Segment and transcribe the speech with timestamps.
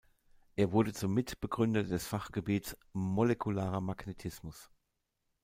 [0.55, 4.71] Er wurde zum Mitbegründer des Fachgebiets „Molekularer Magnetismus“.